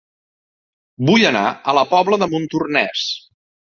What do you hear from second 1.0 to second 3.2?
Vull anar a La Pobla de Montornès